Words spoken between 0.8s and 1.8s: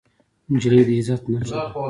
د عزت نښه ده.